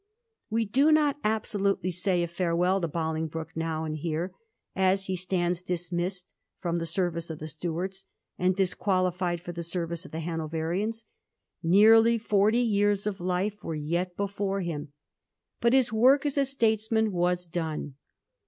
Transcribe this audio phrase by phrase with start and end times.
[0.49, 4.33] We do not absolutely say a &rewell to Boling broke now and here,
[4.75, 10.03] as he stands dismissed firom the service of the Stuarts and disqualified for the service
[10.03, 11.05] of the Hanoverians.
[11.61, 14.91] Nearly forty years of life were yet before him;
[15.59, 17.93] but his work as a statesman was done.